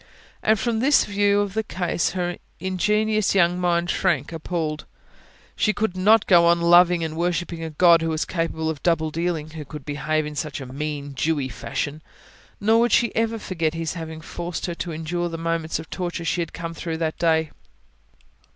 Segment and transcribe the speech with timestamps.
[0.41, 4.85] And from this view of the case her ingenuous young mind shrank appalled.
[5.55, 9.11] She could not go on loving and worshipping a God who was capable of double
[9.11, 12.01] dealing; who could behave in such a "mean, Jewy fashion".
[12.59, 16.25] Nor would she ever forget His having forced her to endure the moments of torture
[16.25, 17.51] she had come through that day.